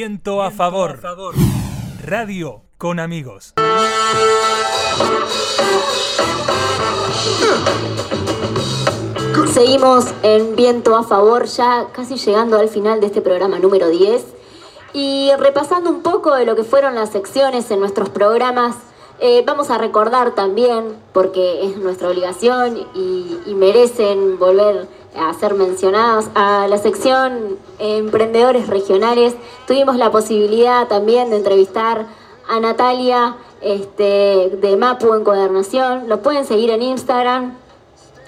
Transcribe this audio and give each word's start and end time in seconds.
Viento 0.00 0.40
a 0.40 0.52
favor. 0.52 1.00
Radio 2.04 2.62
con 2.78 3.00
amigos. 3.00 3.54
Seguimos 9.52 10.04
en 10.22 10.54
Viento 10.54 10.94
a 10.96 11.02
favor, 11.02 11.46
ya 11.46 11.88
casi 11.92 12.14
llegando 12.16 12.56
al 12.56 12.68
final 12.68 13.00
de 13.00 13.06
este 13.08 13.20
programa 13.20 13.58
número 13.58 13.88
10 13.88 14.24
y 14.92 15.32
repasando 15.38 15.90
un 15.90 16.02
poco 16.02 16.36
de 16.36 16.44
lo 16.46 16.54
que 16.54 16.62
fueron 16.62 16.94
las 16.94 17.10
secciones 17.10 17.68
en 17.72 17.80
nuestros 17.80 18.10
programas. 18.10 18.76
eh, 19.18 19.42
vamos 19.44 19.70
a 19.70 19.76
recordar 19.78 20.36
también, 20.36 20.94
porque 21.12 21.64
es 21.66 21.76
nuestra 21.78 22.08
obligación 22.08 22.78
y, 22.94 23.38
y 23.44 23.54
merecen 23.54 24.38
volver 24.38 24.86
a 25.16 25.32
ser 25.34 25.54
mencionados, 25.54 26.26
a 26.34 26.66
la 26.68 26.78
sección 26.78 27.58
Emprendedores 27.78 28.68
Regionales. 28.68 29.34
Tuvimos 29.66 29.96
la 29.96 30.10
posibilidad 30.10 30.86
también 30.88 31.30
de 31.30 31.36
entrevistar 31.36 32.06
a 32.48 32.60
Natalia 32.60 33.36
este, 33.60 34.58
de 34.60 34.76
Mapu 34.76 35.14
Encuadernación. 35.14 36.08
Lo 36.08 36.22
pueden 36.22 36.44
seguir 36.44 36.70
en 36.70 36.82
Instagram, 36.82 37.54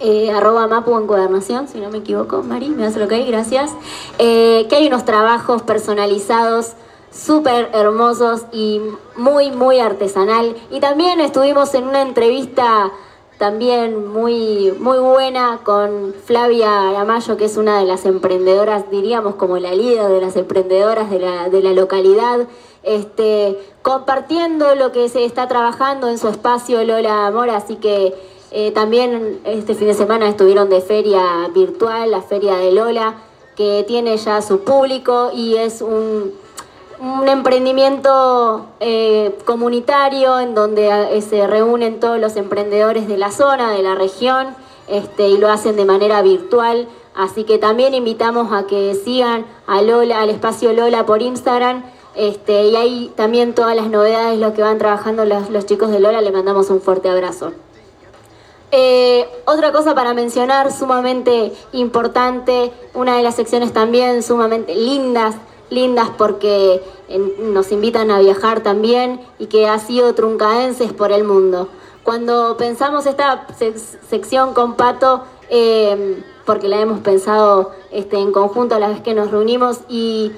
eh, 0.00 0.30
arroba 0.32 0.66
Mapu 0.66 0.98
Encuadernación, 0.98 1.68
si 1.68 1.80
no 1.80 1.90
me 1.90 1.98
equivoco, 1.98 2.42
Mari, 2.42 2.68
me 2.70 2.82
das 2.82 2.96
lo 2.96 3.08
que 3.08 3.16
hay, 3.16 3.26
gracias. 3.26 3.70
Eh, 4.18 4.66
que 4.68 4.76
hay 4.76 4.86
unos 4.88 5.04
trabajos 5.04 5.62
personalizados 5.62 6.72
súper 7.10 7.70
hermosos 7.72 8.42
y 8.52 8.80
muy, 9.16 9.52
muy 9.52 9.78
artesanal. 9.78 10.56
Y 10.70 10.80
también 10.80 11.20
estuvimos 11.20 11.72
en 11.74 11.84
una 11.84 12.02
entrevista 12.02 12.90
también 13.38 14.06
muy, 14.12 14.72
muy 14.78 14.98
buena 14.98 15.60
con 15.64 16.14
Flavia 16.24 16.88
Aramayo, 16.88 17.36
que 17.36 17.46
es 17.46 17.56
una 17.56 17.80
de 17.80 17.84
las 17.84 18.06
emprendedoras, 18.06 18.90
diríamos 18.90 19.34
como 19.34 19.58
la 19.58 19.74
líder 19.74 20.08
de 20.08 20.20
las 20.20 20.36
emprendedoras 20.36 21.10
de 21.10 21.18
la, 21.18 21.48
de 21.48 21.62
la 21.62 21.72
localidad, 21.72 22.46
este, 22.84 23.58
compartiendo 23.82 24.74
lo 24.76 24.92
que 24.92 25.08
se 25.08 25.24
está 25.24 25.48
trabajando 25.48 26.08
en 26.08 26.18
su 26.18 26.28
espacio 26.28 26.84
Lola 26.84 27.26
Amor, 27.26 27.50
así 27.50 27.76
que 27.76 28.14
eh, 28.52 28.70
también 28.70 29.40
este 29.44 29.74
fin 29.74 29.88
de 29.88 29.94
semana 29.94 30.28
estuvieron 30.28 30.70
de 30.70 30.80
feria 30.80 31.48
virtual, 31.52 32.12
la 32.12 32.22
feria 32.22 32.54
de 32.56 32.70
Lola, 32.70 33.14
que 33.56 33.84
tiene 33.86 34.16
ya 34.16 34.42
su 34.42 34.60
público 34.60 35.30
y 35.34 35.56
es 35.56 35.82
un, 35.82 36.32
un 37.04 37.28
emprendimiento 37.28 38.66
eh, 38.80 39.36
comunitario 39.44 40.40
en 40.40 40.54
donde 40.54 40.88
eh, 40.88 41.20
se 41.20 41.46
reúnen 41.46 42.00
todos 42.00 42.18
los 42.18 42.36
emprendedores 42.36 43.06
de 43.06 43.18
la 43.18 43.30
zona, 43.30 43.70
de 43.72 43.82
la 43.82 43.94
región, 43.94 44.48
este, 44.88 45.28
y 45.28 45.36
lo 45.36 45.50
hacen 45.50 45.76
de 45.76 45.84
manera 45.84 46.22
virtual. 46.22 46.88
Así 47.14 47.44
que 47.44 47.58
también 47.58 47.94
invitamos 47.94 48.52
a 48.52 48.66
que 48.66 48.94
sigan 48.94 49.44
a 49.66 49.82
Lola, 49.82 50.22
al 50.22 50.30
espacio 50.30 50.72
Lola 50.72 51.04
por 51.04 51.20
Instagram. 51.20 51.84
Este, 52.16 52.64
y 52.68 52.76
ahí 52.76 53.12
también 53.16 53.54
todas 53.54 53.76
las 53.76 53.88
novedades, 53.88 54.38
lo 54.38 54.54
que 54.54 54.62
van 54.62 54.78
trabajando 54.78 55.24
los, 55.24 55.50
los 55.50 55.66
chicos 55.66 55.90
de 55.90 56.00
Lola, 56.00 56.22
le 56.22 56.32
mandamos 56.32 56.70
un 56.70 56.80
fuerte 56.80 57.10
abrazo. 57.10 57.52
Eh, 58.70 59.28
otra 59.44 59.72
cosa 59.72 59.94
para 59.94 60.14
mencionar, 60.14 60.72
sumamente 60.72 61.52
importante, 61.72 62.72
una 62.94 63.16
de 63.16 63.22
las 63.22 63.36
secciones 63.36 63.72
también 63.72 64.22
sumamente 64.22 64.74
lindas, 64.74 65.36
lindas 65.70 66.10
porque 66.16 66.82
eh, 67.08 67.36
nos 67.38 67.72
invitan 67.72 68.10
a 68.10 68.18
viajar 68.20 68.62
también 68.62 69.20
y 69.38 69.46
que 69.46 69.66
ha 69.68 69.78
sido 69.78 70.14
truncaenses 70.14 70.92
por 70.92 71.12
el 71.12 71.24
mundo. 71.24 71.68
Cuando 72.02 72.56
pensamos 72.56 73.06
esta 73.06 73.46
sec- 73.58 73.98
sección 74.08 74.54
con 74.54 74.74
Pato, 74.74 75.22
eh, 75.48 76.22
porque 76.44 76.68
la 76.68 76.80
hemos 76.80 77.00
pensado 77.00 77.72
este, 77.90 78.18
en 78.18 78.30
conjunto 78.32 78.74
a 78.74 78.78
la 78.78 78.88
vez 78.88 79.00
que 79.00 79.14
nos 79.14 79.30
reunimos 79.30 79.80
y 79.88 80.32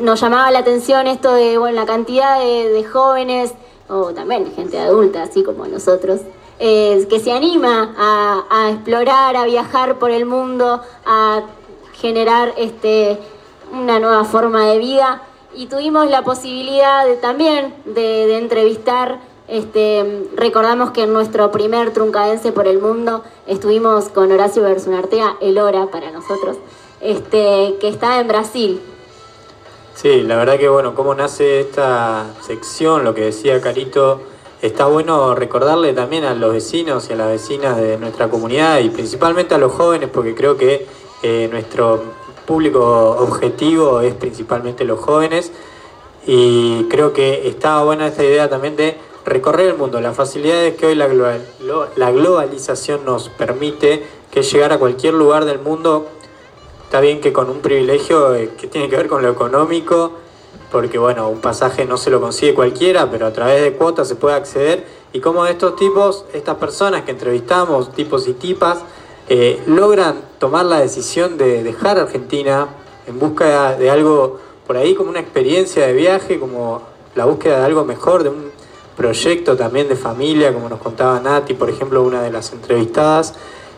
nos 0.00 0.20
llamaba 0.20 0.50
la 0.50 0.58
atención 0.58 1.06
esto 1.06 1.32
de 1.32 1.56
bueno, 1.56 1.80
la 1.80 1.86
cantidad 1.86 2.38
de, 2.38 2.68
de 2.68 2.84
jóvenes, 2.84 3.54
o 3.88 4.12
también 4.12 4.52
gente 4.54 4.78
adulta, 4.78 5.22
así 5.22 5.42
como 5.42 5.66
nosotros, 5.66 6.20
eh, 6.58 7.06
que 7.08 7.20
se 7.20 7.32
anima 7.32 7.94
a, 7.96 8.44
a 8.50 8.70
explorar, 8.72 9.36
a 9.36 9.44
viajar 9.44 9.98
por 9.98 10.10
el 10.10 10.26
mundo, 10.26 10.82
a 11.06 11.42
generar 11.94 12.52
este, 12.58 13.18
una 13.72 13.98
nueva 14.00 14.24
forma 14.24 14.66
de 14.66 14.78
vida. 14.78 15.22
Y 15.54 15.66
tuvimos 15.66 16.10
la 16.10 16.22
posibilidad 16.22 17.06
de, 17.06 17.16
también 17.16 17.74
de, 17.86 18.36
entrevistar, 18.36 19.20
este, 19.48 20.28
recordamos 20.34 20.90
que 20.90 21.04
en 21.04 21.12
nuestro 21.12 21.50
primer 21.50 21.92
Truncadense 21.92 22.52
por 22.52 22.66
el 22.66 22.78
Mundo 22.78 23.22
estuvimos 23.46 24.08
con 24.08 24.30
Horacio 24.32 24.62
Bersunartea, 24.62 25.36
el 25.40 25.58
hora 25.58 25.86
para 25.86 26.10
nosotros, 26.10 26.58
este, 27.00 27.76
que 27.80 27.88
está 27.88 28.20
en 28.20 28.28
Brasil. 28.28 28.80
Sí, 29.94 30.20
la 30.22 30.36
verdad 30.36 30.58
que 30.58 30.68
bueno, 30.68 30.94
cómo 30.94 31.14
nace 31.14 31.60
esta 31.60 32.26
sección, 32.42 33.02
lo 33.02 33.14
que 33.14 33.22
decía 33.22 33.58
Carito, 33.62 34.20
está 34.60 34.86
bueno 34.86 35.34
recordarle 35.34 35.94
también 35.94 36.24
a 36.24 36.34
los 36.34 36.52
vecinos 36.52 37.08
y 37.08 37.14
a 37.14 37.16
las 37.16 37.28
vecinas 37.28 37.78
de 37.78 37.96
nuestra 37.96 38.28
comunidad 38.28 38.80
y 38.80 38.90
principalmente 38.90 39.54
a 39.54 39.58
los 39.58 39.72
jóvenes, 39.72 40.10
porque 40.12 40.34
creo 40.34 40.58
que 40.58 40.86
eh, 41.22 41.48
nuestro 41.50 42.02
público 42.46 43.16
objetivo 43.18 44.00
es 44.00 44.14
principalmente 44.14 44.84
los 44.84 45.00
jóvenes 45.00 45.52
y 46.26 46.84
creo 46.84 47.12
que 47.12 47.48
está 47.48 47.82
buena 47.82 48.06
esta 48.06 48.24
idea 48.24 48.48
también 48.48 48.76
de 48.76 48.96
recorrer 49.24 49.68
el 49.68 49.76
mundo, 49.76 50.00
las 50.00 50.16
facilidades 50.16 50.76
que 50.76 50.86
hoy 50.86 50.94
la, 50.94 51.08
global- 51.08 51.44
globalización 51.96 53.04
nos 53.04 53.28
permite, 53.28 54.04
que 54.30 54.42
llegar 54.42 54.72
a 54.72 54.78
cualquier 54.78 55.14
lugar 55.14 55.44
del 55.44 55.58
mundo 55.58 56.06
Está 56.86 57.00
bien 57.00 57.20
que 57.20 57.32
con 57.32 57.50
un 57.50 57.58
privilegio 57.58 58.32
eh, 58.36 58.52
que 58.56 58.68
tiene 58.68 58.88
que 58.88 58.96
ver 58.96 59.08
con 59.08 59.20
lo 59.20 59.28
económico, 59.28 60.12
porque 60.70 60.98
bueno, 60.98 61.28
un 61.28 61.40
pasaje 61.40 61.84
no 61.84 61.96
se 61.96 62.10
lo 62.10 62.20
consigue 62.20 62.54
cualquiera, 62.54 63.10
pero 63.10 63.26
a 63.26 63.32
través 63.32 63.60
de 63.60 63.72
cuotas 63.72 64.06
se 64.06 64.14
puede 64.14 64.36
acceder. 64.36 64.86
Y 65.12 65.18
como 65.18 65.44
estos 65.46 65.74
tipos, 65.74 66.24
estas 66.32 66.54
personas 66.58 67.02
que 67.02 67.10
entrevistamos, 67.10 67.92
tipos 67.92 68.28
y 68.28 68.34
tipas, 68.34 68.84
eh, 69.28 69.62
logran 69.66 70.20
tomar 70.38 70.66
la 70.66 70.80
decisión 70.80 71.36
de 71.38 71.62
dejar 71.62 71.98
Argentina 71.98 72.68
en 73.06 73.18
busca 73.18 73.76
de 73.76 73.90
algo 73.90 74.38
por 74.66 74.76
ahí 74.76 74.94
como 74.94 75.10
una 75.10 75.20
experiencia 75.20 75.86
de 75.86 75.92
viaje, 75.92 76.38
como 76.38 76.82
la 77.14 77.24
búsqueda 77.24 77.60
de 77.60 77.64
algo 77.64 77.84
mejor, 77.84 78.22
de 78.22 78.30
un 78.30 78.50
proyecto 78.96 79.56
también 79.56 79.88
de 79.88 79.96
familia, 79.96 80.52
como 80.52 80.68
nos 80.68 80.80
contaba 80.80 81.20
Nati, 81.20 81.54
por 81.54 81.70
ejemplo, 81.70 82.02
una 82.02 82.22
de 82.22 82.30
las 82.30 82.52
entrevistadas, 82.52 83.34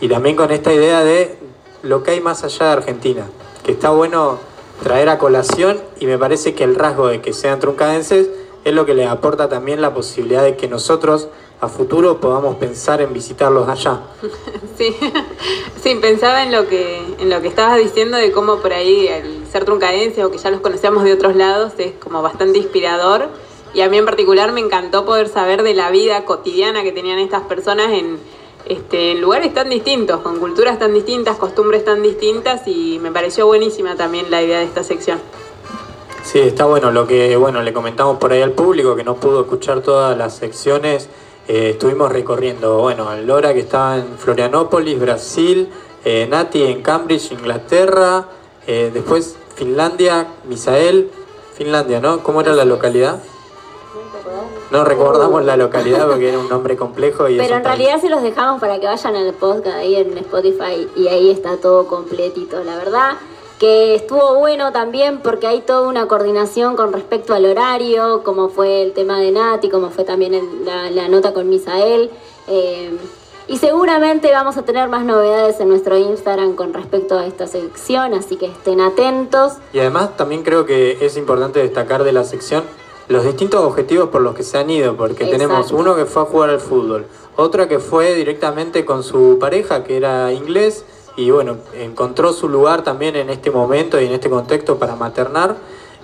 y 0.00 0.08
también 0.08 0.36
con 0.36 0.50
esta 0.50 0.72
idea 0.72 1.04
de 1.04 1.36
lo 1.82 2.02
que 2.02 2.12
hay 2.12 2.20
más 2.20 2.44
allá 2.44 2.66
de 2.66 2.72
Argentina, 2.72 3.26
que 3.64 3.72
está 3.72 3.90
bueno 3.90 4.38
traer 4.82 5.08
a 5.08 5.18
colación 5.18 5.80
y 5.98 6.06
me 6.06 6.16
parece 6.18 6.54
que 6.54 6.64
el 6.64 6.74
rasgo 6.74 7.08
de 7.08 7.20
que 7.20 7.32
sean 7.32 7.60
truncadenses 7.60 8.28
es 8.64 8.74
lo 8.74 8.86
que 8.86 8.94
les 8.94 9.08
aporta 9.08 9.48
también 9.48 9.80
la 9.80 9.92
posibilidad 9.92 10.42
de 10.42 10.56
que 10.56 10.68
nosotros 10.68 11.28
a 11.60 11.68
futuro 11.68 12.20
podamos 12.20 12.56
pensar 12.56 13.00
en 13.00 13.12
visitarlos 13.12 13.68
allá. 13.68 14.00
Sí, 14.76 14.96
sí, 15.82 15.94
pensaba 15.96 16.42
en 16.42 16.52
lo 16.52 16.66
que 16.66 17.02
en 17.18 17.28
lo 17.28 17.42
que 17.42 17.48
estabas 17.48 17.76
diciendo 17.76 18.16
de 18.16 18.32
cómo 18.32 18.60
por 18.60 18.72
ahí 18.72 19.08
el 19.08 19.46
ser 19.46 19.66
truncadense 19.66 20.24
o 20.24 20.30
que 20.30 20.38
ya 20.38 20.50
los 20.50 20.62
conocemos 20.62 21.04
de 21.04 21.12
otros 21.12 21.36
lados 21.36 21.74
es 21.76 21.92
como 22.02 22.22
bastante 22.22 22.58
inspirador 22.58 23.28
y 23.74 23.82
a 23.82 23.90
mí 23.90 23.98
en 23.98 24.06
particular 24.06 24.52
me 24.52 24.60
encantó 24.60 25.04
poder 25.04 25.28
saber 25.28 25.62
de 25.64 25.74
la 25.74 25.90
vida 25.90 26.24
cotidiana 26.24 26.82
que 26.82 26.92
tenían 26.92 27.18
estas 27.18 27.42
personas 27.42 27.92
en, 27.92 28.18
este, 28.66 29.12
en 29.12 29.20
lugares 29.20 29.52
tan 29.52 29.68
distintos, 29.68 30.20
con 30.20 30.38
culturas 30.38 30.78
tan 30.78 30.94
distintas, 30.94 31.36
costumbres 31.36 31.84
tan 31.84 32.02
distintas 32.02 32.66
y 32.66 32.98
me 33.00 33.12
pareció 33.12 33.46
buenísima 33.46 33.96
también 33.96 34.30
la 34.30 34.40
idea 34.40 34.60
de 34.60 34.64
esta 34.64 34.82
sección. 34.82 35.18
Sí, 36.22 36.38
está 36.38 36.64
bueno 36.64 36.90
lo 36.90 37.06
que 37.06 37.36
bueno 37.36 37.62
le 37.62 37.74
comentamos 37.74 38.16
por 38.16 38.32
ahí 38.32 38.40
al 38.40 38.52
público 38.52 38.96
que 38.96 39.04
no 39.04 39.16
pudo 39.16 39.42
escuchar 39.42 39.82
todas 39.82 40.16
las 40.16 40.36
secciones. 40.36 41.10
Eh, 41.52 41.70
estuvimos 41.70 42.12
recorriendo, 42.12 42.78
bueno, 42.78 43.12
Lora 43.16 43.52
que 43.52 43.58
estaba 43.58 43.96
en 43.96 44.16
Florianópolis, 44.18 45.00
Brasil, 45.00 45.68
eh, 46.04 46.28
Nati 46.30 46.62
en 46.62 46.80
Cambridge, 46.80 47.32
Inglaterra, 47.32 48.26
eh, 48.68 48.92
después 48.94 49.36
Finlandia, 49.56 50.28
Misael, 50.44 51.10
Finlandia, 51.54 51.98
¿no? 51.98 52.22
¿Cómo 52.22 52.40
era 52.40 52.52
la 52.52 52.64
localidad? 52.64 53.18
No 54.70 54.84
recordamos 54.84 55.44
la 55.44 55.56
localidad 55.56 56.06
porque 56.08 56.28
era 56.28 56.38
un 56.38 56.48
nombre 56.48 56.76
complejo 56.76 57.28
y 57.28 57.36
Pero 57.38 57.56
en 57.56 57.64
realidad 57.64 58.00
se 58.00 58.08
los 58.08 58.22
dejamos 58.22 58.60
para 58.60 58.78
que 58.78 58.86
vayan 58.86 59.16
al 59.16 59.34
podcast 59.34 59.78
ahí 59.78 59.96
en 59.96 60.16
Spotify 60.18 60.88
y 60.94 61.08
ahí 61.08 61.32
está 61.32 61.56
todo 61.56 61.88
completito. 61.88 62.62
La 62.62 62.76
verdad 62.76 63.16
que 63.60 63.94
estuvo 63.94 64.34
bueno 64.36 64.72
también 64.72 65.20
porque 65.20 65.46
hay 65.46 65.60
toda 65.60 65.86
una 65.86 66.08
coordinación 66.08 66.74
con 66.76 66.92
respecto 66.92 67.34
al 67.34 67.44
horario, 67.44 68.22
como 68.24 68.48
fue 68.48 68.82
el 68.82 68.92
tema 68.94 69.20
de 69.20 69.30
Nati, 69.30 69.68
como 69.68 69.90
fue 69.90 70.02
también 70.04 70.34
el- 70.34 70.64
la, 70.64 70.90
la 70.90 71.08
nota 71.08 71.32
con 71.32 71.48
Misael. 71.48 72.10
eh, 72.48 72.90
y 73.46 73.58
seguramente 73.58 74.30
vamos 74.30 74.56
a 74.56 74.62
tener 74.62 74.88
más 74.88 75.04
novedades 75.04 75.58
en 75.60 75.68
nuestro 75.68 75.96
Instagram 75.98 76.54
con 76.54 76.72
respecto 76.72 77.18
a 77.18 77.26
esta 77.26 77.46
sección, 77.48 78.14
así 78.14 78.36
que 78.36 78.46
estén 78.46 78.80
atentos. 78.80 79.54
Y 79.72 79.80
además 79.80 80.16
también 80.16 80.42
creo 80.44 80.64
que 80.66 81.04
es 81.04 81.16
importante 81.16 81.58
destacar 81.60 82.04
de 82.04 82.12
la 82.12 82.22
sección 82.24 82.62
los 83.08 83.24
distintos 83.24 83.60
objetivos 83.64 84.08
por 84.10 84.20
los 84.22 84.36
que 84.36 84.44
se 84.44 84.56
han 84.56 84.70
ido, 84.70 84.96
porque 84.96 85.24
Exacto. 85.24 85.32
tenemos 85.32 85.72
uno 85.72 85.96
que 85.96 86.04
fue 86.06 86.22
a 86.22 86.26
jugar 86.26 86.50
al 86.50 86.60
fútbol, 86.60 87.06
otra 87.36 87.66
que 87.66 87.80
fue 87.80 88.14
directamente 88.14 88.84
con 88.84 89.02
su 89.02 89.36
pareja, 89.40 89.82
que 89.82 89.96
era 89.96 90.32
inglés, 90.32 90.84
y 91.20 91.30
bueno, 91.30 91.58
encontró 91.74 92.32
su 92.32 92.48
lugar 92.48 92.82
también 92.82 93.14
en 93.14 93.28
este 93.28 93.50
momento 93.50 94.00
y 94.00 94.06
en 94.06 94.12
este 94.12 94.30
contexto 94.30 94.78
para 94.78 94.96
maternar. 94.96 95.54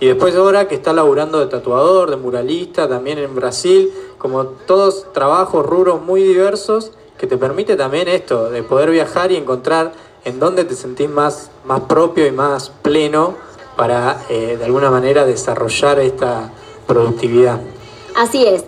Y 0.00 0.06
después 0.06 0.34
ahora 0.34 0.66
que 0.66 0.74
está 0.74 0.92
laburando 0.92 1.38
de 1.38 1.46
tatuador, 1.46 2.10
de 2.10 2.16
muralista, 2.16 2.88
también 2.88 3.18
en 3.18 3.32
Brasil, 3.36 3.92
como 4.18 4.44
todos 4.44 5.12
trabajos, 5.12 5.64
rubros 5.64 6.02
muy 6.02 6.24
diversos, 6.24 6.90
que 7.16 7.28
te 7.28 7.38
permite 7.38 7.76
también 7.76 8.08
esto, 8.08 8.50
de 8.50 8.64
poder 8.64 8.90
viajar 8.90 9.30
y 9.30 9.36
encontrar 9.36 9.92
en 10.24 10.40
dónde 10.40 10.64
te 10.64 10.74
sentís 10.74 11.08
más, 11.08 11.52
más 11.64 11.82
propio 11.82 12.26
y 12.26 12.32
más 12.32 12.70
pleno 12.82 13.34
para 13.76 14.20
eh, 14.28 14.56
de 14.58 14.64
alguna 14.64 14.90
manera 14.90 15.24
desarrollar 15.24 16.00
esta 16.00 16.50
productividad. 16.88 17.60
Así 18.16 18.44
es. 18.44 18.64